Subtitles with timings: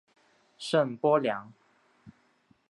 [0.57, 1.53] 圣波良。